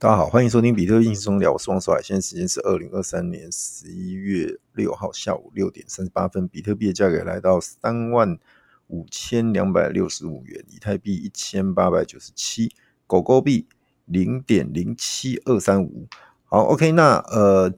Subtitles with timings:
[0.00, 2.00] 大家好，欢迎收听比特币轻松聊，我是王守海。
[2.00, 8.38] 现在时间是二零二三年十一月六号下午六点三十八分，比特币的价格来到三万
[8.86, 12.70] 五千两百六十五元，以太币一千八百九十七，
[13.08, 13.66] 狗狗币
[14.04, 16.06] 零点零七二三五。
[16.44, 17.74] 好，OK，那呃，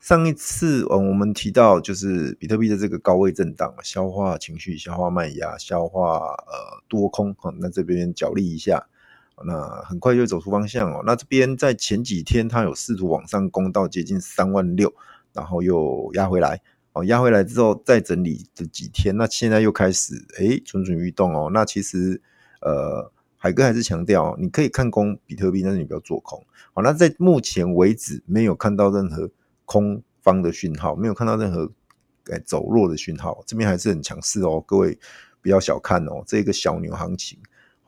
[0.00, 8.88] 上一次我们提到就是比特币的这个高位震荡啊，消化情绪，消化卖压，消化呃多空，好，那这边角力一下。
[9.46, 11.02] 那很快就走出方向哦。
[11.06, 14.92] 那这边在前几天，它有试图往上攻到接近三万六，
[15.32, 16.60] 然后又压回来
[16.92, 17.04] 哦。
[17.04, 21.50] 压回来之后再整理这几天，那现在又开始诶蠢蠢欲动哦。
[21.52, 22.20] 那其实
[22.60, 26.44] 呃，海哥还是强调，你可以看空比特币，但是你不要做空。
[26.74, 29.30] 好，那在目前为止没有看到任何
[29.64, 31.70] 空方的讯号，没有看到任何
[32.26, 34.62] 诶走弱的讯号，这边还是很强势哦。
[34.66, 34.98] 各位
[35.40, 37.38] 不要小看哦，这个小牛行情。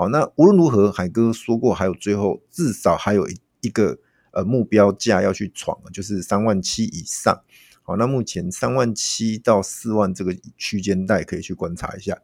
[0.00, 3.98] 好，那无论如何，海哥说过，还有最后至少还有一一个
[4.30, 7.38] 呃目标价要去闯，就是三万七以上。
[7.82, 12.16] 好，那目前三万七到四万这个区间带可以去观察一下。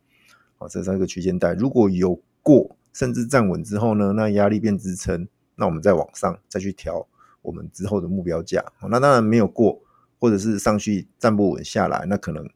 [0.56, 7.06] 好，这三个区间带如果有过，甚至站稳之后呢，那压力变支撑，那我们再往上再去调
[7.42, 8.64] 我们之后的目标价。
[8.78, 9.78] 好，那当然没有过，
[10.18, 12.48] 或者是上去站不稳下来，那可能。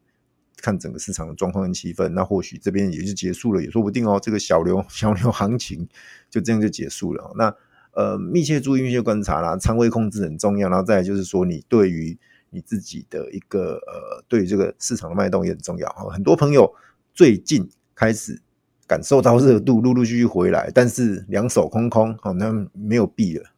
[0.61, 4.19] 看整个市场的状况跟气氛，那或许这边也就结束了，也说不定哦。
[4.21, 5.87] 这个小牛 小牛行情
[6.29, 7.33] 就这样就结束了。
[7.35, 7.53] 那
[7.93, 10.69] 呃，密切注意、密切观察啦，仓位控制很重要。
[10.69, 12.17] 然后再来就是说，你对于
[12.49, 15.89] 你自己的一个呃，对于这个市场的脉动也很重要。
[16.09, 16.73] 很多朋友
[17.13, 18.41] 最近开始
[18.87, 23.49] 感受到热度，陆陆续续回来，但是两手空空，好，那没有币了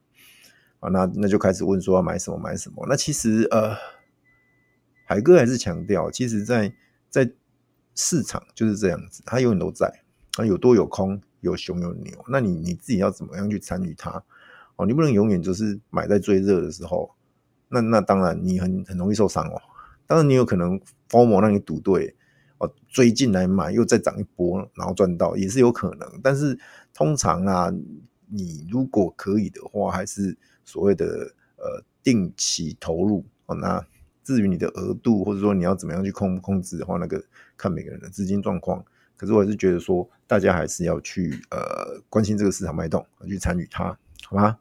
[0.79, 2.85] 啊，那那就开始问说要买什么买什么。
[2.89, 3.75] 那其实呃，
[5.05, 6.73] 海哥还是强调，其实在
[7.13, 7.31] 在
[7.93, 9.87] 市场就是这样子，它永远都在，
[10.37, 14.23] 啊，有多有空，有熊有牛，那你你自己要怎么样去参与它？
[14.77, 17.13] 哦，你不能永远就是买在最热的时候，
[17.69, 19.61] 那那当然你很很容易受伤哦。
[20.07, 22.15] 当然你有可能 FOMO 让你赌对，
[22.57, 26.19] 哦，追进来买又再涨一波，然后赚到也是有可能。
[26.23, 26.57] 但是
[26.95, 27.71] 通常啊，
[28.27, 30.35] 你如果可以的话，还是
[30.65, 31.05] 所谓的
[31.57, 33.85] 呃定期投入哦，那。
[34.23, 37.23] 至于你的额度，或者说你要怎么样去控控制的话，那个
[37.57, 38.83] 看每个人的资金状况。
[39.15, 44.57] 可是我还是觉得说，大家还是要去呃关心这个市场脉动，去参与它，好吗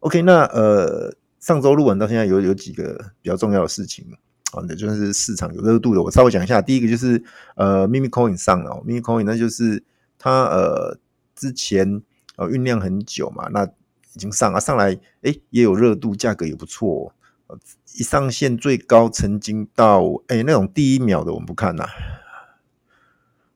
[0.00, 4.04] ？OK，那呃上周录完到现在有有几个比较重要的事情
[4.52, 6.62] 啊，那就是市场有热度的，我稍微讲一下。
[6.62, 7.22] 第一个就是
[7.56, 9.84] 呃，Meme Coin 上了，Meme Coin 那就是
[10.18, 10.98] 它呃
[11.36, 12.02] 之前
[12.36, 17.14] 呃酝酿很久嘛，那已经上啊上来，诶也有热度，价格也不错。
[17.96, 21.90] 一上线最高曾经到哎、那种第一秒的我们不看呐、啊，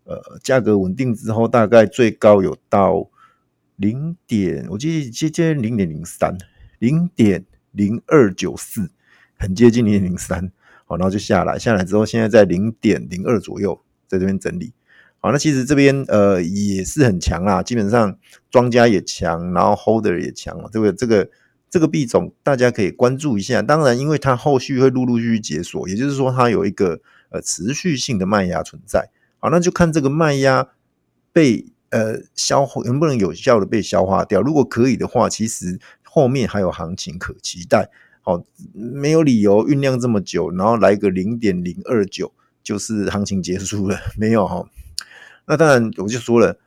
[0.04, 3.10] 呃价格稳定之后大概最高有到
[3.76, 6.38] 零点，我记得接近零点零三，
[6.78, 8.90] 零点零二九四，
[9.36, 10.52] 很接近零点零三，
[10.84, 14.72] 好，然后就下来，下来之后现在在零点零二左右，在这边整理，
[15.18, 18.16] 好，那其实这边呃也是很强啦，基本上
[18.50, 21.28] 庄家也强，然后 holder 也强，这个这个。
[21.70, 29.10] 这个币种大家可以关注一下，当然，因为它后续会陆陆续续解锁，也就是说，它有一个呃持续性的卖压存在。
[29.38, 30.68] 好，那就看这个卖压
[31.32, 34.40] 被呃消化能不能有效的被消化掉。
[34.40, 37.90] 如果可以的话，其实后面还有行情可期待。
[38.22, 44.68] 好，没有理由酝酿这么久，然后来个零点零二九，就是行情结束了，没有哈。
[45.46, 46.58] 那当然，我就说了。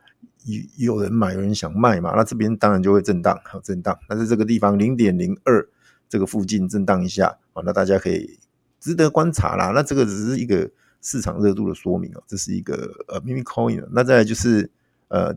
[0.44, 2.14] 有有人买，有人想卖嘛？
[2.16, 3.98] 那这边当然就会震荡，好震荡。
[4.08, 5.68] 但是这个地方零点零二
[6.08, 8.38] 这个附近震荡一下啊，那大家可以
[8.80, 9.72] 值得观察啦。
[9.74, 10.70] 那这个只是一个
[11.00, 13.86] 市场热度的说明哦，这是一个呃 meme coin。
[13.92, 14.70] 那再来就是
[15.08, 15.34] 呃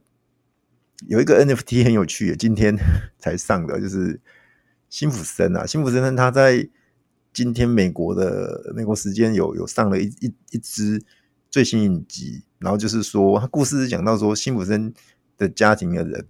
[1.07, 2.75] 有一个 NFT 很有趣，今天
[3.19, 4.19] 才上的，就是
[4.89, 6.67] 辛普森啊，辛普森他在
[7.33, 11.03] 今天美国的美国时间有有上了一一一支
[11.55, 12.43] 最新一集。
[12.59, 14.93] 然后就是说，他故事是讲到说，辛普森
[15.37, 16.27] 的家庭的人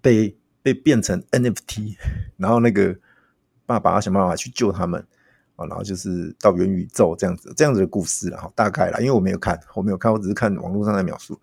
[0.00, 1.96] 被被变成 NFT，
[2.38, 2.96] 然后那个
[3.64, 5.04] 爸爸要想办法去救他们
[5.56, 11.36] 啊，然后就是到元宇宙这样子这样子的故事，然后大概啦，因为我没有看，我没有看，我只是看网络上的描述。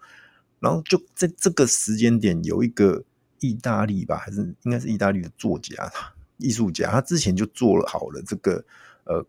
[0.61, 3.03] 然后就在这个时间点，有一个
[3.41, 5.91] 意大利吧，还是应该是意大利的作家、
[6.37, 8.63] 艺术家，他之前就做了好了这个
[9.03, 9.25] 呃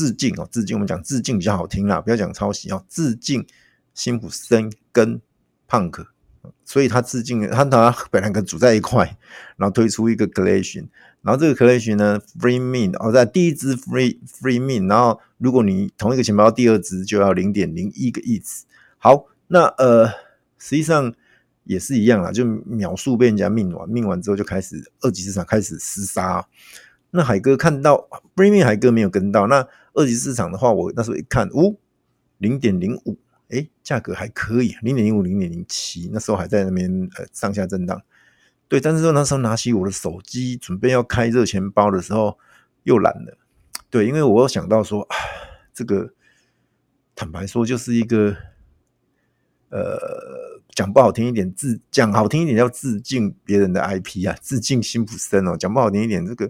[0.00, 3.46] 致敬哦，致敬我们讲致敬比较好听啦，不要讲抄袭哦，致敬。
[3.92, 5.20] 辛普森跟
[5.68, 6.06] Punk，
[6.64, 9.18] 所以他致敬他，他本来跟组在一块，
[9.56, 10.86] 然后推出一个 Collection，
[11.22, 18.62] 然后这个 Collection 呢，Free min 哦，在第一支 Free Free min，然后如果你同一个钱包第二支就要零点零一个 ETH。
[18.96, 20.06] 好，那呃，
[20.56, 21.12] 实际上
[21.64, 26.46] 也是一样啦，就秒速被人家命完，命完之后就开始二级市场开始厮杀。
[27.10, 31.74] 那海哥看到 Premium 海哥没有跟到，那二级市场的话，我那时候一看，哦，
[32.38, 38.00] 零点零五，哎，价格还可以，零点零五、零点零七，那时候还在那边呃上下震荡。
[38.68, 42.38] 对，但是说那时候拿起我的手机准备要开热钱包的时候，
[42.84, 43.36] 又懒了。
[43.90, 45.16] 对，因为我又想到说，啊，
[45.74, 46.14] 这个
[47.16, 48.36] 坦白说就是一个，
[49.70, 55.56] 呃，讲不好听一点，致讲好听一点叫致敬别人的 IP 啊，致敬辛普森哦。
[55.56, 56.48] 讲不好听一点，这个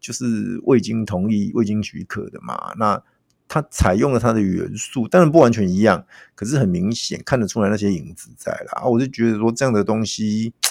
[0.00, 2.72] 就是未经同意、未经许可的嘛。
[2.76, 3.02] 那
[3.46, 6.04] 他采用了他的元素，当然不完全一样，
[6.34, 8.84] 可是很明显看得出来那些影子在了啊。
[8.84, 10.52] 我就觉得说这样的东西。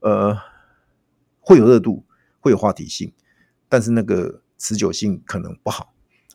[0.00, 0.38] 呃，
[1.40, 2.04] 会有热度，
[2.38, 3.12] 会有话题性，
[3.68, 5.92] 但是那个持久性可能不好。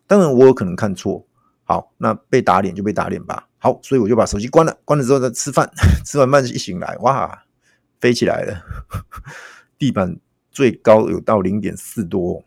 [0.08, 1.26] 当然，我有可能看错。
[1.64, 3.48] 好，那被打脸就被打脸吧。
[3.60, 4.78] 好，所以我就把手机关了。
[4.84, 5.72] 关了之后再吃饭，
[6.04, 7.46] 吃完饭一醒来，哇，
[8.02, 8.66] 飞起来了，
[9.78, 10.18] 地板
[10.52, 12.44] 最高有到零点四多。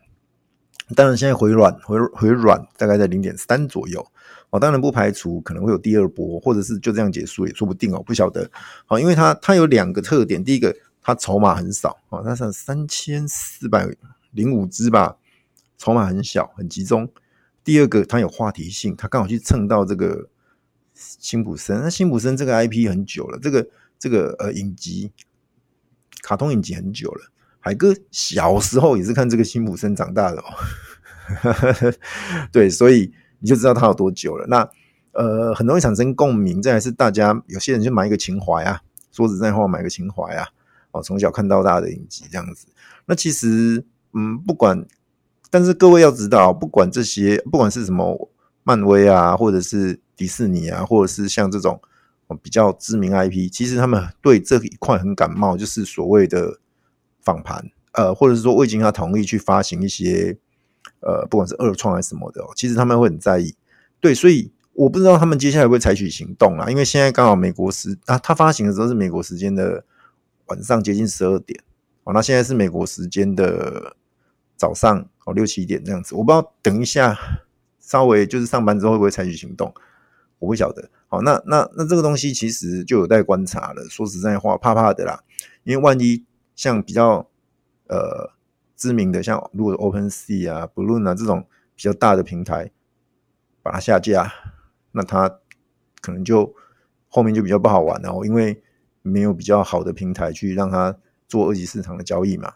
[0.95, 4.05] 当然，现在回软，回回软大概在零点三左右。
[4.51, 8.49] 我当然不排除可能会有第二波，或者是就这样结束也说不定哦，不晓得。
[8.85, 10.75] 好，因为它它有两个特点，第一个。
[11.07, 13.87] 它筹码很少啊，它是三千四百
[14.31, 15.17] 零五只吧，
[15.77, 17.07] 筹码很小，很集中。
[17.63, 20.27] 第二个，它有话题性，它刚好去蹭到这个
[20.95, 21.79] 辛普森。
[21.83, 23.69] 那辛普森这个 IP 很久了，这个
[23.99, 25.11] 这个呃影集，
[26.23, 27.31] 卡通影集很久了。
[27.65, 31.93] 海哥小时候也是看这个辛普森长大的哦，
[32.51, 34.45] 对，所以你就知道他有多久了。
[34.47, 34.69] 那
[35.13, 38.79] 呃，很容易产生共鸣，这还是大家有些人就买一个情怀啊，
[39.11, 40.47] 说实在话，买个情怀啊。
[40.91, 42.67] 哦，从小看到大的影集这样子，
[43.07, 43.83] 那其实，
[44.13, 44.85] 嗯，不管，
[45.49, 48.29] 但是各位要知道，不管这些，不管是什么
[48.63, 51.81] 漫威啊，或者是迪士尼啊，或者是像这种
[52.43, 56.59] 比较知名 IP，其实他们对这一块很感冒，就是所谓的
[57.25, 60.37] 放盘，呃，或者是说未经他同意去发行一些，
[61.01, 63.55] 呃，不管是二创还是什么的，其实他们会很在意。
[63.99, 69.83] 对，所以我不知道他们接下来会不会采取行动啦，因为现在刚好美国时啊，他发行的时候是美国时间的。
[70.47, 71.59] 晚上接近十二点，
[72.03, 73.95] 哦，那现在是美国时间的
[74.55, 77.17] 早上哦六七点这样子，我不知道等一下
[77.79, 79.73] 稍微就是上班之后会不会采取行动，
[80.37, 80.87] 我不晓得。
[81.07, 83.83] 好，那那那这个东西其实就有待观察了。
[83.89, 85.23] 说实在话，怕怕的啦，
[85.63, 86.23] 因为万一
[86.55, 87.29] 像比较
[87.87, 88.31] 呃
[88.75, 92.71] 知名的，像如果 OpenSea 啊、Balloon 啊这种比较大的平台
[93.61, 94.31] 把它下架，
[94.91, 95.39] 那它
[96.01, 96.55] 可能就
[97.07, 98.61] 后面就比较不好玩了，因为。
[99.07, 100.97] 没有比较好的平台去让他
[101.27, 102.55] 做二级市场的交易嘛？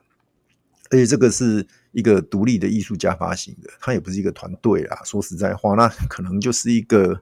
[0.90, 5.00] 而且这个是一个独立的艺术家发行的，他也不是一个团队啦。
[5.06, 7.22] 说实在话，那可能就是一个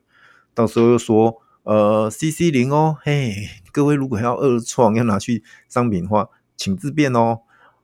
[0.54, 7.39] 到时候又说呃 CC 零哦，嘿，各位如果要二创要拿去商品化，请自便哦。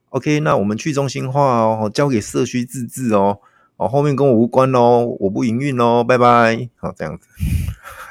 [0.09, 3.39] OK，那我们去中心化哦，交给社区自治哦。
[3.77, 6.69] 哦，后面跟我无关哦，我不营运哦，拜拜。
[6.75, 7.27] 好，这样子，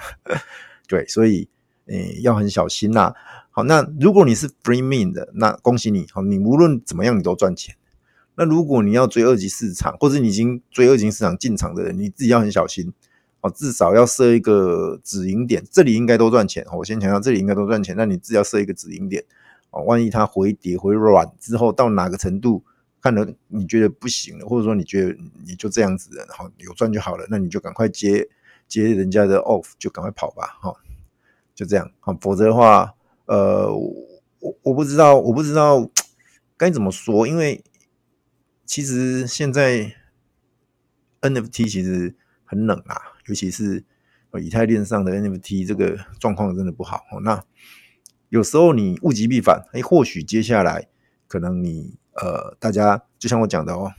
[0.89, 1.49] 对，所以。
[1.87, 3.13] 诶，要很小心呐、
[3.51, 7.75] 好，那如果你是 free mint 的，那恭喜你，好，你无论怎么样你都赚钱。
[8.37, 12.93] 那如果你要追二级市场，或者你已经追二级市场进场的人，你自己要很小心。
[13.41, 16.65] 哦，至少要设一个止盈点，这里应该都赚钱。
[16.73, 17.97] 我先强调，这里应该都赚钱。
[17.97, 19.25] 那你自己要设一个止盈点。
[19.73, 22.65] 哦，万一它回跌回软之后到哪个程度，
[23.01, 28.29] 看了你觉得不行了，或者说你觉得你就这样子了，好，有赚就好了，那你就赶快接
[28.69, 30.73] 接人家的 off，就赶快跑吧，哈。
[31.55, 32.95] 就这样啊，否则的话，
[33.27, 35.91] 呃，我我不知道，我不知道
[36.57, 37.63] 该怎么说，因为
[38.65, 39.95] 其实现在
[41.21, 43.85] NFT 其实很冷啊，尤其是
[44.41, 47.03] 以太链上的 NFT 这个状况真的不好。
[47.23, 47.45] 那
[48.33, 50.89] 有时候你物极必反，哎，或许接下来
[51.29, 53.93] 可能你呃，大家就像我讲的哦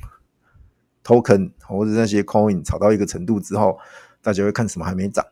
[1.04, 3.78] ，token 或者那些 coin 炒到一个程度之后，
[4.24, 5.24] 大家会看什么还没涨。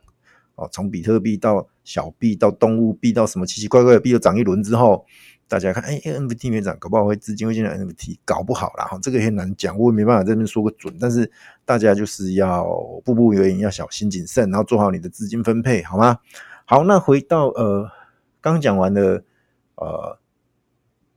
[0.53, 5.03] 哦，从比特币到小币到动物币到什么奇奇怪怪的币都涨一轮之后，
[5.48, 8.86] 大家看，哎，NFT 没涨，搞不好会资金会进来 NFT，搞不好啦。
[8.86, 10.96] 哈，这个也很难讲，我也没办法在这边说个准。
[11.01, 11.31] 但是
[11.65, 12.63] 大家就是要
[13.03, 16.20] 步步为营，要小心谨慎，然后做好你的资金分配，好吗？
[16.65, 17.89] 好，那回到呃，
[18.41, 19.24] 刚讲完的
[19.75, 20.19] 呃，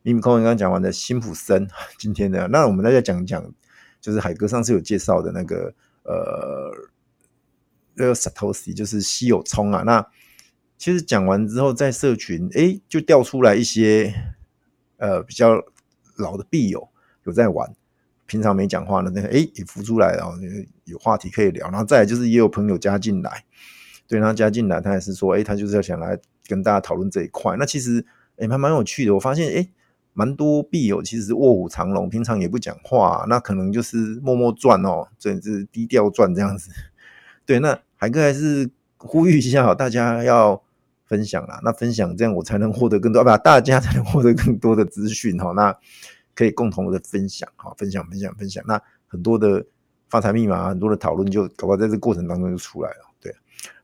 [0.02, 1.66] 林空刚刚讲完的辛普森
[1.98, 3.52] 今天的，那我们大家讲讲，
[4.00, 6.90] 就是海哥上次有介绍的那个呃。
[7.96, 10.04] 那个 Satoshi 就是稀有葱啊，那
[10.76, 14.12] 其实讲完之后，在社群诶就掉出来一些
[14.96, 15.54] 呃比较
[16.16, 16.88] 老的币友
[17.22, 17.72] 有在玩，
[18.26, 20.36] 平常没讲话的那个诶也浮出来了，
[20.86, 21.70] 有话题可以聊。
[21.70, 23.44] 然后再来就是也有朋友加进来，
[24.08, 27.56] 对，他加进来，他也是说诶他就是要想来跟大家讨论这一块。
[27.58, 28.04] 那其实
[28.36, 29.70] 诶还蛮有趣的，我发现诶
[30.12, 36.70] 蛮多币友其实卧虎藏龙，平常也不讲话，那可能就是默默赚哦，甚至低调赚这样子。
[37.44, 40.62] 对，那海哥还是呼吁一下，大家要
[41.06, 41.60] 分享啦。
[41.62, 45.52] 那分享这样，我才能获得更多，啊，不，大家才能获得更多的资讯哈。
[45.52, 45.76] 那
[46.34, 48.64] 可以共同的分享哈，分享分享分享。
[48.66, 49.64] 那很多的
[50.08, 53.10] 发财密码，很多的讨论，就搞不好在这过程当中就出来了。
[53.20, 53.34] 对，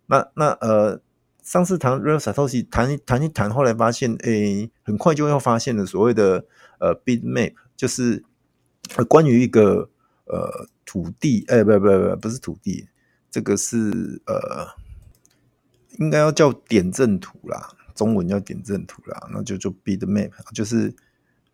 [0.06, 1.00] 那那呃，
[1.50, 6.44] 上次谈 Real Satoshi 谈一谈一谈，后来发现，诶、很快就要发现了所谓的
[6.78, 8.24] 呃 Bitmap，就是
[9.08, 9.90] 关于一个
[10.26, 12.88] 呃土地，哎、不不不，不是土地。
[13.32, 14.68] 这个是呃，
[15.98, 20.94] 应该要叫点阵图啦，中文叫点阵图啦，那就就 Bitmap，就是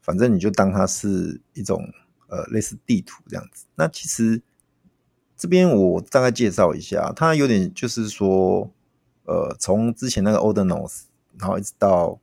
[0.03, 1.91] 反正你就当它是一种
[2.29, 3.65] 呃类似地图这样子。
[3.77, 4.43] 那其实
[5.39, 8.71] 这边我大概介绍一下，它有点就是说，
[9.27, 11.03] 呃，从之前那个 Ordinals，
[11.39, 12.19] 然后一直到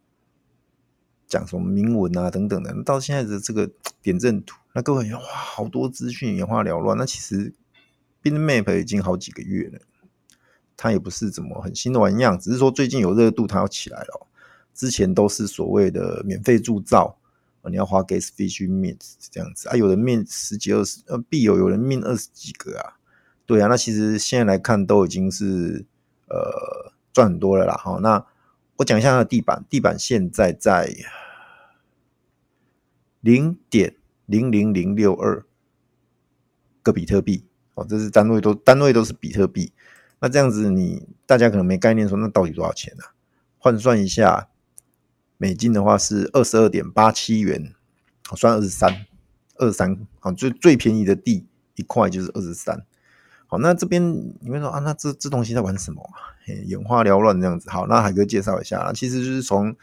[1.28, 3.70] 讲什么铭文啊等等的，到现在的这个
[4.02, 7.54] 点阵图，那各位哇，好多资讯眼花缭乱，那其实。
[8.24, 9.80] Bitmap 已经好几个月了，
[10.78, 14.28] 它也不是怎么很新的玩意样，只是说最近有热度，它要起来了。
[14.74, 17.18] 之前都是所谓的免费铸造，
[17.70, 18.98] 你要花 gas fee 去 mint
[19.30, 22.96] 这样子啊，有人面十几二十，呃，币有有人面二十几个啊，
[23.46, 25.86] 对啊，那其实现在来看都已经是
[26.30, 27.78] 呃赚很多了啦。
[27.78, 28.26] 好，那
[28.76, 30.94] 我讲一下它的地板，地板现在在
[33.22, 35.46] 零点零零零六二
[36.82, 37.46] 个比特币。
[37.76, 39.74] 哦，这是单位都单位都是比特币，
[40.20, 43.04] 那这样子你大家可能没概念说，那到底多少钱呢？
[43.04, 43.14] 啊？
[43.58, 44.48] 换算一下，
[45.38, 47.74] 美金的话是二十二点八七元，
[48.28, 49.08] 好，算二十三，
[49.56, 52.86] 二十三，好，最最便宜的地一块就是二十三。
[53.48, 54.04] 好，那这边
[54.42, 56.33] 你们说啊，那这这东西在玩什么啊？
[56.48, 57.70] 眼花缭乱这样子。
[57.70, 59.76] 好，那海哥介绍一下，其实就是从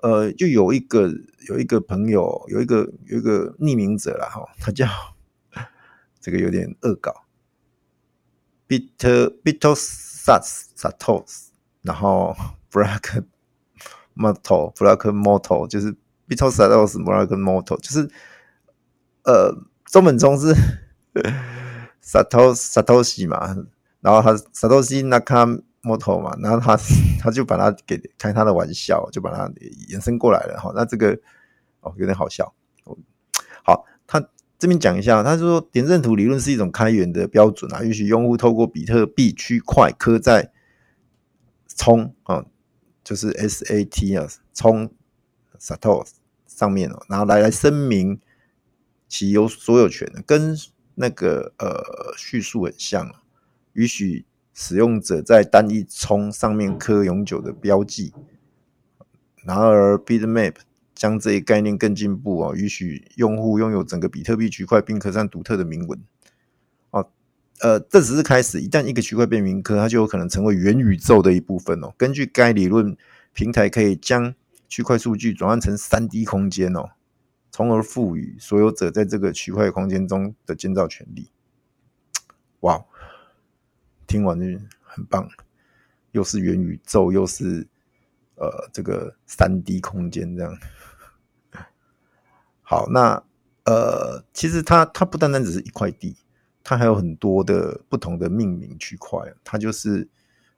[0.00, 1.12] 呃，就有一个
[1.48, 4.86] 有一个朋友，有一个有一个匿名者啦，哈，他叫。
[6.20, 7.14] 这个有点恶搞
[8.66, 11.46] ，Bitter Bitosats Satos，
[11.80, 12.36] 然后
[12.70, 13.24] Black
[14.16, 15.94] Moto Black Moto 就是
[16.28, 18.10] Bitosats Black Moto 就是
[19.22, 19.54] 呃
[19.86, 20.52] 中文中是
[22.02, 23.56] Satos Satoshi 嘛，
[24.00, 25.06] 然后他 Satoshi
[25.82, 26.76] Nakamoto 嘛，然后他
[27.20, 29.50] 他就把他给开他的玩笑，就把他
[29.88, 31.18] 延伸过来了哈，那这个
[31.80, 32.54] 哦有点好笑，
[33.64, 34.28] 好他。
[34.60, 40.50] 这边讲一下，他说点阵图理论是一种开源的标准啊，允许用户透过比特币区块刻在
[41.76, 42.44] 充啊，
[43.04, 44.92] 就是 SAT 啊，充
[45.60, 46.08] Satos
[46.48, 48.20] 上面哦，然后来来声明
[49.06, 50.56] 其有所有权的，跟
[50.96, 53.14] 那个呃叙述很像，
[53.74, 54.26] 允许
[54.60, 58.12] 使用者在单一充上面刻永久的标记。
[59.44, 60.54] 然而 Bitmap
[60.96, 66.02] 将这一概念更进步啊，允许用户拥有整个比特币区块，并刻上独特的铭文。
[66.90, 67.08] 哦，
[67.60, 68.60] 呃，这只是开始。
[68.60, 71.94] 一旦一个区块被铭刻，它就有可能成为元宇宙的一部分哦。
[71.96, 72.96] 根据该理论，
[73.32, 74.34] 平台可以将
[74.66, 76.90] 区块数据转换成三 D 空间哦，
[77.52, 81.30] 从而赋予所有者在这个区块空间中的建造权利。
[82.62, 82.84] 哇，
[84.08, 84.46] 听完就
[84.82, 85.28] 很棒，
[86.10, 87.64] 又是元宇宙，又是
[88.34, 90.58] 呃这个三 D 空间这样。
[92.62, 93.22] 好，那
[93.64, 96.16] 呃，其实它它不单单只是一块地，
[96.64, 99.20] 它还有很多的不同的命名区块。
[99.44, 100.08] 它就是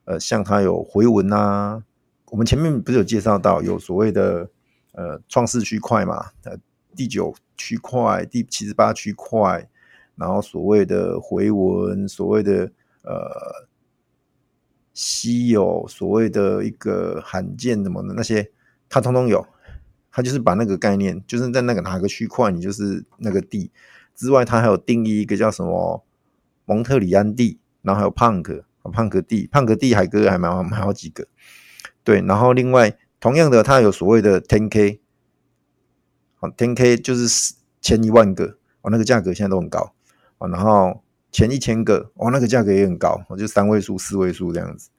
[0.05, 1.83] 呃，像它有回文啊，
[2.27, 4.49] 我们前面不是有介绍到有所谓的
[4.93, 6.57] 呃创世区块嘛，呃
[6.95, 9.69] 第九区块、第七十八区块，
[10.15, 12.71] 然后所谓的回文，所谓的
[13.03, 13.67] 呃
[14.93, 18.51] 稀有，所谓的一个罕见什么的那些，
[18.89, 19.45] 它通通有。
[20.13, 23.71] 它就是把那个概念，就是在那个哪个区块，你就是那个地。
[24.13, 26.03] 之外，它还有定义一个叫什么
[26.65, 31.27] 蒙特里安地，然后还有胖克胖克地，胖克地海哥还蛮蛮好几个，
[32.03, 34.99] 对，然后另外同样的，它有所谓的 10K，
[36.35, 38.57] 好 10K 就是千一万个。
[38.81, 39.93] 哦，那个价格现在都很高。
[40.39, 44.89] 哦，然后前一千个哦，那个价格也很高，哦，就三位数、四位数这样子，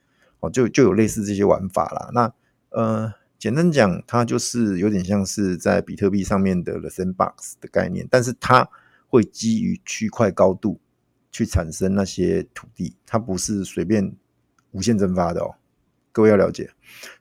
[0.41, 2.33] 哦，就就有类似这些玩法啦，那
[2.71, 3.15] 呃。
[3.43, 8.69] 简单讲，它就是有点像是在比特币上面的 The Sandbox 的概念，但是它
[9.09, 10.79] 会基于区块高度
[11.33, 14.15] 去产生那些土地，它不是随便
[14.71, 15.57] 无限蒸发的哦。
[16.13, 16.71] 各位要了解，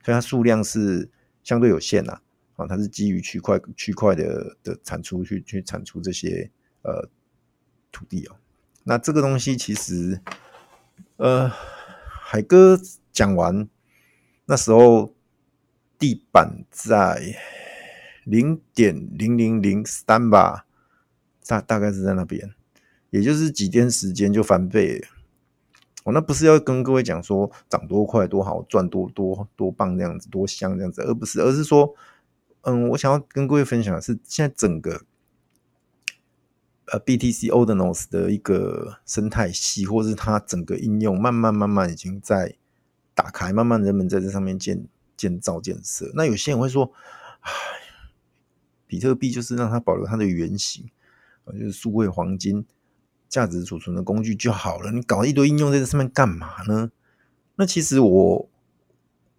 [0.06, 1.10] 所以它数量是
[1.42, 2.22] 相对有限呐。
[2.56, 6.52] 啊，它是基于区块区块的的产出去去产出这些
[6.84, 7.10] 呃
[7.92, 8.36] 土地哦。
[8.84, 10.22] 那这个东西其实，
[11.18, 12.80] 呃，海哥
[13.12, 13.68] 讲完
[14.46, 15.14] 那时候。
[16.02, 17.36] 地板在
[18.24, 20.66] 零点零零零三吧，
[21.46, 22.56] 大大概是在那边，
[23.12, 25.06] 也就是几天时间就翻倍。
[26.04, 31.94] 我、那不是要跟各位讲说涨多快多好赚多多多棒这样子多香这样子，而不是，而是说，
[32.62, 35.04] 嗯，我想要跟各位分享的是现在整个。
[36.92, 42.56] 呃，BTC Ordinals 的一个生态系，或是它整个应用，慢慢慢慢已经在
[43.16, 46.12] 打开，慢慢人们在这上面建建造建设。
[46.16, 46.92] 那有些人会说，
[47.40, 47.52] 唉，
[48.86, 50.90] 比特币就是让它保留它的原型，
[51.54, 52.66] 就是数位黄金
[53.30, 54.92] 价值储存的工具就好了。
[54.92, 56.92] 你搞一堆应用在这上面干嘛呢？
[57.56, 58.50] 那其实我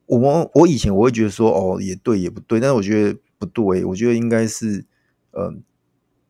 [0.06, 4.86] 我我以前我会觉得说，哦，也对也不对，但是我觉得不对，我觉得应该是，
[5.32, 5.54] 呃。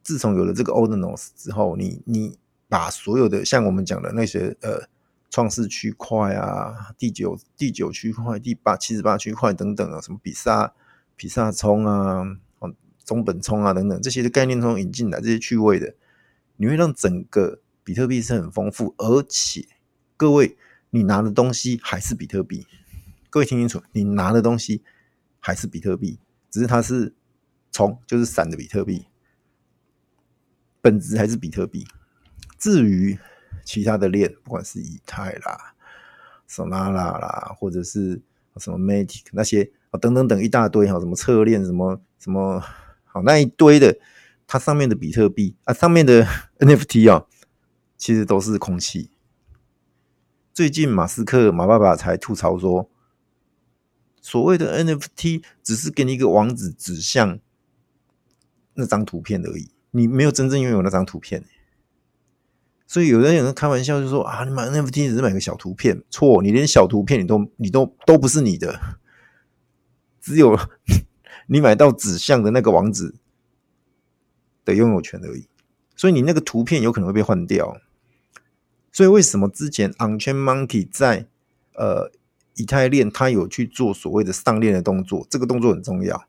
[0.03, 4.89] 自从有了这个 Ordinals 之后，你你把所有的像我们讲的那些呃
[5.31, 10.75] 创世区块啊、第九第九区块、第八七十八区块等等啊，什么比萨
[11.17, 12.25] 比萨聪啊、
[13.05, 15.95] 中本聪啊等等这些的概念中引进来这些趣味的，
[16.57, 19.67] 你会让整个比特币是很丰富，而且
[20.17, 20.57] 各位
[20.91, 22.67] 你拿的东西还是比特币，
[23.31, 24.83] 各位听清楚，你拿的东西
[25.41, 26.19] 还是比特币，
[26.51, 27.15] 只是它是
[27.71, 29.07] 聪，就是散的比特币。
[30.83, 31.87] 本质还是比特币。
[32.59, 33.19] 至于
[33.65, 35.75] 其他的链，不管是以太啦、
[36.49, 38.21] Solana 啦，或者是
[38.59, 42.63] 什么 Matic 那些啊等等等一大堆哈，什么侧链什么什么
[43.05, 43.97] 好那一堆的，
[44.47, 46.27] 它上面的比特币啊，上面的
[46.59, 47.27] NFT 啊，
[47.97, 49.11] 其实都是空气。
[50.53, 52.91] 最近马斯克马爸爸才吐槽说，
[54.21, 57.39] 所谓的 NFT 只是给你一个网址指向
[58.75, 59.71] 那张图片而已。
[59.93, 61.45] 你没有真正拥有那张图片，
[62.87, 68.81] 所以有人有人开玩笑就说啊，你买 NFT 只是买个小图片，错，你连小图片你都你都都不是你的，
[70.21, 70.59] 只有
[71.47, 73.15] 你买到指向的那个网址
[74.65, 75.47] 的拥有权而已，
[75.95, 77.77] 所以你那个图片有可能会被换掉。
[78.91, 81.27] 所以为什么之前 Unchain Monkey 在
[81.75, 82.11] 呃
[82.57, 86.27] 以太链它有去做所谓的上链的动作，这个动作很重要。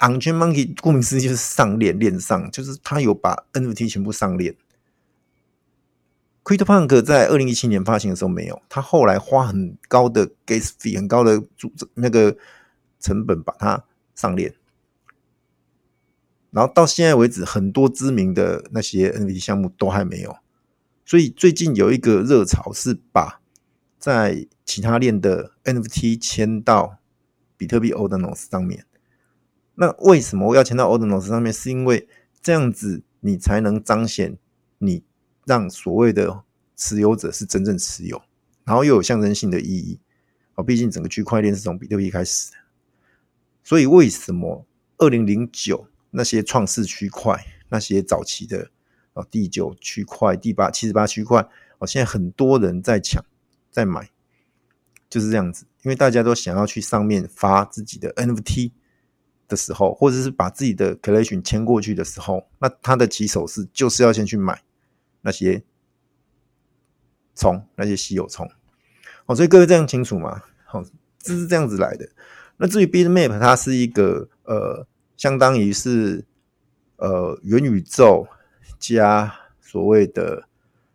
[0.00, 4.54] Unchained Monkey 顾名思义就是上链链上，就是他有把 NFT 全部上链。
[6.44, 11.42] CryptoPunk 在二零一七年发行的时候没有，他后来花很高的 Gas Fee 很高的
[11.94, 12.36] 那个
[13.00, 14.54] 成本把它上链，
[16.50, 20.36] 然后到现在为止，很多知名的那些 NFT 项目都还没有。
[21.04, 23.40] 所以最近有一个热潮是把
[23.98, 26.98] 在其他链的 NFT 签到
[27.56, 28.84] 比特币 Ordinals 上面。
[29.76, 31.52] 那为什么我要签到 Ordinals 上面？
[31.52, 32.08] 是因为
[32.42, 34.38] 这样子你才能彰显
[34.78, 35.04] 你
[35.44, 36.42] 让所谓的
[36.74, 38.22] 持有者是真正持有，
[38.64, 40.00] 然后又有象征性的意义。
[40.54, 42.56] 哦，毕竟整个区块链是从比特币开始的，
[43.62, 48.70] 所以为什么二零零九那些创世区块、那些早期的
[49.12, 51.46] 哦第九区块、第八七十八区块，
[51.78, 53.22] 哦现在很多人在抢
[53.70, 54.08] 在买，
[55.10, 58.72] 就是这样子，因为大家都想要去上面发自己的 NFT。
[59.48, 64.60] 的时候，或者是把自己的 collection 签过去的时候，那他的起手是就是要先去买
[65.20, 65.62] 那些
[67.34, 68.50] 葱，那些稀有葱。
[69.26, 70.42] 哦，所以各位这样清楚吗？
[70.64, 70.82] 好，
[71.18, 72.08] 这是这样子来的。
[72.56, 76.24] 那至于 Bitmap，它是一个呃，相当于是
[76.96, 78.26] 呃元宇宙
[78.78, 80.48] 加所谓的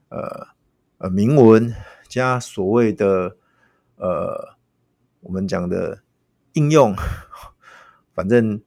[0.09, 0.47] 呃
[0.97, 1.73] 呃铭文
[2.07, 3.35] 加所谓的
[3.97, 4.55] 呃
[5.19, 6.01] 我们讲的
[6.53, 6.95] 应用。
[8.21, 8.61] 反正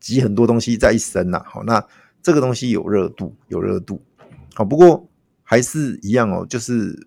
[0.00, 1.86] 集很多东西在一身呐，好，那
[2.22, 4.02] 这个东西有热度，有热度，
[4.54, 5.06] 好，不过
[5.42, 7.06] 还是一样哦，就是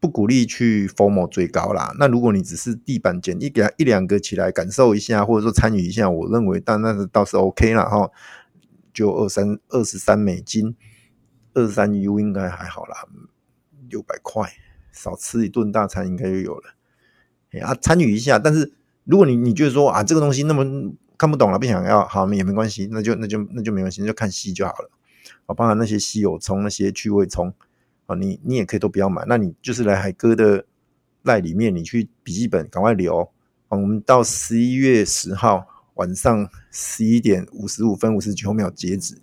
[0.00, 1.94] 不鼓励去 FOMO 追高啦。
[1.96, 7.84] 那如果你只是地板捡一个一两个起来感受一下，或者说参与一下，我认为但那是倒是 OK 啦。
[7.88, 8.10] 哈，
[8.92, 10.74] 就二三二十三美金，
[11.54, 13.06] 二三 U 应该还好啦，
[13.88, 14.50] 六百块
[14.90, 16.74] 少吃一顿大餐应该就有了。
[17.62, 18.72] 啊，参与一下，但是
[19.04, 24.90] 如果你你觉得说啊，这个东西那么看不懂了，不想要，好，也没关系，那就那就那就没关系，就看戏就好了。
[25.46, 27.52] 啊，包含那些稀有葱、那些趣味葱，
[28.06, 30.64] 啊，你你也可以都不要买，那你就是来海哥的
[31.22, 33.20] 赖里面，你去笔记本赶快留。
[33.66, 39.20] 啊，我们到十一月十号晚上十一点五十五分五十九秒截止。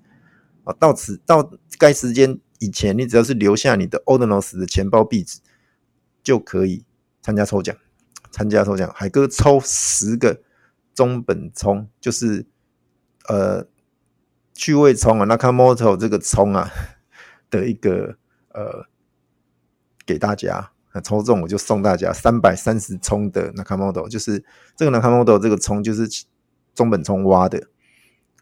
[0.66, 5.40] 啊，到此到该时间以前，你只要是留下你的 Ordinals 的钱包壁纸，
[6.22, 6.84] 就可以
[7.22, 7.76] 参加抽奖。
[8.32, 10.42] 参加抽奖，海哥抽十个。
[10.96, 12.48] 中本聪就是
[13.28, 13.68] 呃
[14.54, 16.72] 趣味聪啊，Nakamoto 这个聪啊
[17.52, 18.18] 的一个
[18.54, 18.88] 呃
[20.06, 20.72] 给大家，
[21.04, 24.44] 抽中我就送大家三百三十冲的 Nakamoto，就是
[24.78, 26.08] 这个 Nakamoto 这个冲就是
[26.74, 27.68] 中本聪挖的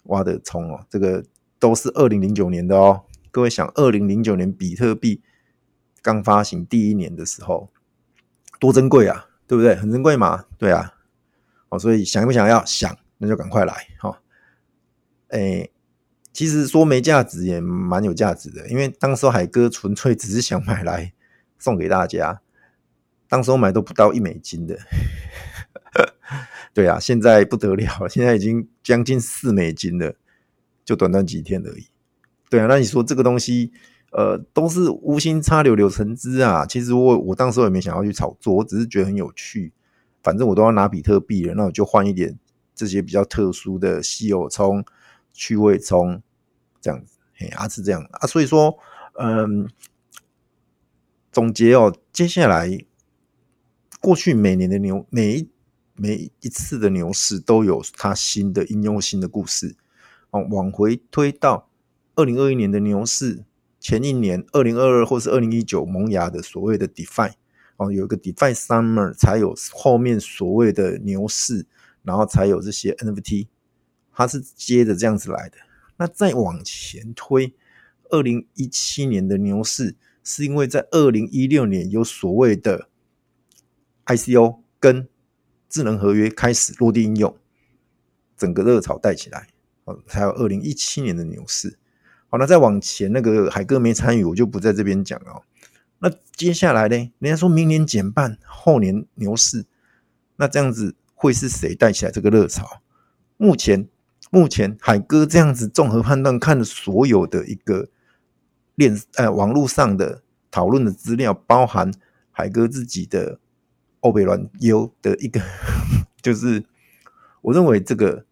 [0.04, 1.26] 挖的冲哦，这个
[1.58, 3.02] 都是二零零九年的哦。
[3.32, 5.24] 各位想，二零零九年比特币
[6.04, 7.72] 刚发行第一年的时候，
[8.60, 9.76] 多珍贵啊，对不对？
[9.76, 10.94] 很珍贵嘛，对啊。
[11.74, 12.64] 哦，所以想不想要？
[12.66, 14.22] 想，那就赶快来哈。
[15.30, 15.72] 诶，
[16.32, 21.12] 其实说没价值也蛮有价值的，因为当时候海哥纯粹只是想买来
[21.58, 22.42] 送给大家，
[23.28, 24.78] 当时候买都不到一美金的。
[26.76, 30.16] 对啊，现在不得了，现在已经将近四美金了，
[30.86, 31.88] 就短短几天而已。
[32.52, 33.72] 对啊，那你说这个东西，
[34.12, 36.68] 呃，都是无心插柳柳成枝啊。
[36.68, 39.74] 其实我我当时也没想要去炒作，我只是觉得很有趣。
[40.24, 42.40] 反正我都要拿比特币了，那我就换一点
[42.74, 44.84] 这些比较特殊的稀有充、
[45.34, 46.22] 趣味充，
[46.82, 48.26] 这样子，嘿，啊是这样啊。
[48.26, 48.78] 所以说，
[49.20, 49.70] 嗯，
[51.32, 52.86] 总结哦，接下来
[54.00, 55.50] 过去每年的牛，每一
[55.96, 59.76] 每一次的牛市都有它新的应用、新的故事。
[60.32, 61.70] 哦，往回推到。
[62.16, 63.44] 二零二一年的牛市，
[63.80, 67.32] 前一年二零二二或是二零一九萌芽的所谓的 DeFi
[67.92, 71.66] 有一个 DeFi Summer 才有后面所谓的牛市，
[72.04, 73.48] 然后才有这些 NFT，
[74.12, 75.58] 它是接着这样子来的。
[75.98, 77.54] 那再往前推，
[78.10, 82.90] 二零一七年的牛市是因为在二零一六年有所谓的
[84.06, 85.08] ICO 跟
[85.70, 87.38] 智能合约开始落地应用，
[88.38, 89.48] 整个热潮带起来，
[89.86, 91.78] 哦，才有二零一七年的牛市。
[92.30, 95.44] 好，那再往前，那个海哥没参与，我就不在这边讲了。
[96.04, 96.98] 那接下来呢？
[97.20, 99.66] 人家说明年减半，后年牛市，
[100.36, 102.82] 那这样子会是谁带起来这个热潮？
[103.38, 103.88] 目前，
[104.30, 107.88] 目前海哥这样子综合判断，看了所有的一个
[108.76, 111.90] 链呃网络上的讨论的资料，包含
[112.32, 113.40] 海哥自己的
[114.02, 115.40] 欧北软优的一个，
[116.22, 116.66] 就是
[117.42, 118.26] 我认为这个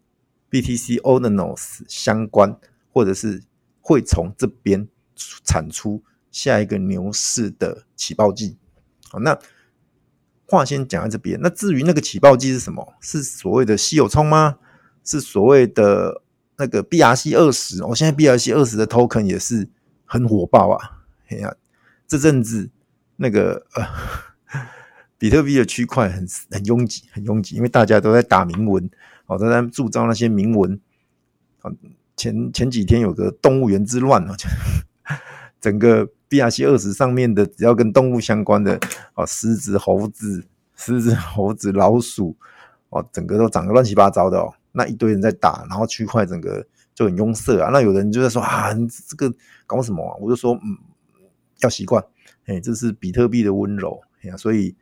[0.50, 2.54] BTC Ordinals 相关
[2.92, 3.42] 或者是。
[3.84, 4.86] 会从这边
[5.42, 8.56] 产出下一个牛市的起爆剂。
[9.08, 9.38] 好，那
[10.46, 11.38] 话先讲在这边。
[11.40, 12.94] 那至于那个起爆剂是什么？
[13.00, 14.56] 是所谓的稀有冲吗？
[15.04, 16.22] 是所谓的
[16.56, 17.82] 那个 BRC 二十？
[17.84, 19.68] 我现在 BRC 二十的 token 也是
[20.04, 21.02] 很火爆啊！
[21.28, 21.54] 哎呀，
[22.06, 22.70] 这阵子
[23.16, 23.86] 那个呃，
[25.18, 28.88] 比特币的区块很很拥挤，很拥挤，因为大家都在打铭文，
[29.26, 30.78] 哦，都在铸造那些铭文，
[32.16, 34.36] 前前几天有个动物园之乱哦，
[35.62, 38.78] 整个 BRC 二十上面的只要跟动物相关的
[39.14, 40.44] 哦，狮子、猴子、
[40.76, 42.36] 狮子、猴子、老鼠
[42.90, 44.52] 哦，整个都长得乱七八糟的哦。
[44.72, 47.70] 那一堆人在打，然后区块整个就很拥塞啊。
[47.72, 48.74] 那有人就在说啊，
[49.08, 49.32] 这个
[49.64, 50.18] 搞什么？
[50.20, 50.76] 我就说嗯，
[51.60, 52.04] 要习惯，
[52.46, 54.36] 哎，这是比特币的温柔呀。
[54.36, 54.76] 所以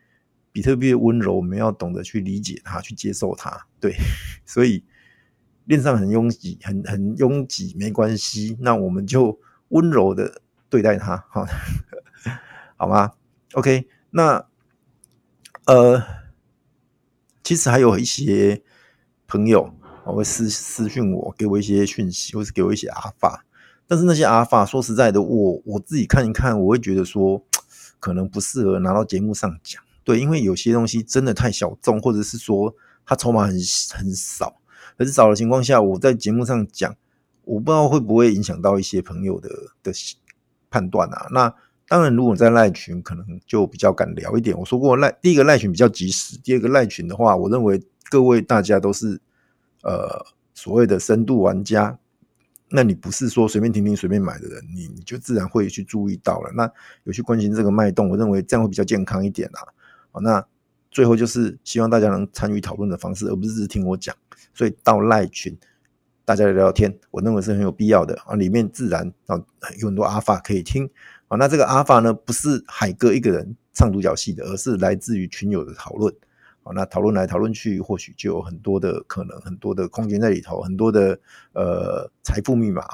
[0.51, 3.67] 比特币的温柔，我们要懂得去理解它，去接受它。
[3.79, 3.95] 对，
[4.45, 4.83] 所以。
[5.67, 9.39] 链上很拥挤，很很拥挤，没关系，那我们就
[9.69, 11.47] 温柔的对待他， 好，
[12.77, 13.13] 好吗
[13.53, 14.47] ？OK，那
[15.67, 16.03] 呃，
[17.43, 18.63] 其实还有一些
[19.27, 23.45] 朋友会私私讯我，给我一些讯息，或是给我一些阿法，
[23.87, 27.45] 但是那些阿法，说实在的，我我自己看一看，我会觉得说，
[27.99, 33.53] 可能不适合拿到节目上讲，对，因为有些东西真的太小众，或者是说它筹码很
[33.93, 34.57] 很少。
[34.99, 36.95] 很少的情况下，我在节目上讲，
[37.45, 39.49] 我不知道会不会影响到一些朋友的
[39.83, 39.93] 的
[40.71, 41.27] 判断啊。
[41.31, 41.55] 那
[41.89, 44.57] 当然，如果在赖群，可能就比较敢聊一点。
[44.57, 49.21] 我说过赖，第一个赖群比较及时，第二个赖群的话，我认为各位大家都是
[49.83, 51.99] 呃所谓的深度玩家，
[52.69, 56.53] 那你不是说随便听听随便买的人，你你就自然会去注意到了。
[56.55, 56.71] 那
[57.03, 59.67] 有去关心这个脉动，我认为这样会比较健康一点啊。
[60.13, 60.47] 好，那
[60.93, 64.15] 最后就是希望大家能参与讨论的方式，而不是只听我讲。
[64.55, 65.57] 所以到赖群，
[66.31, 68.37] 大家聊聊天，我认为是很有必要的啊。
[68.37, 69.35] 里面自然啊
[69.81, 70.89] 有很多阿法可以听
[71.27, 71.37] 啊。
[71.37, 76.15] 那这个阿法呢，不是海哥一个人唱独角戏的，而是来自于群友的讨论
[76.63, 76.71] 啊。
[76.73, 81.19] 那讨论来讨论去，或许就有很多的可能，很多的空间在里头，很多的
[81.53, 82.85] 呃财富密码。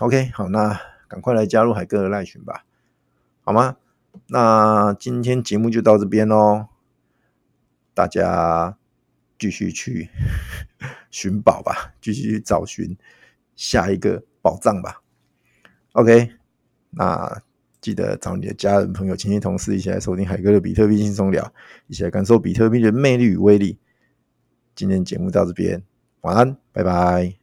[0.00, 0.78] OK，好，那
[1.08, 2.66] 赶快来加入海哥的赖群吧，
[3.40, 3.76] 好吗？
[4.26, 6.66] 那今天节目就到这边喽，
[7.94, 8.76] 大家。
[9.42, 10.08] 继续去
[11.10, 12.96] 寻宝吧，继续去找寻
[13.56, 15.02] 下一个宝藏吧。
[15.94, 16.30] OK，
[16.90, 17.42] 那
[17.80, 21.52] 记得找你的家人、朋友、亲戚、同事一起来收听海哥的比特币轻松聊，
[21.88, 23.76] 一起来感受比特币的魅力与威力。
[24.76, 25.82] 今天节目到这边，
[26.20, 27.41] 晚安，拜拜。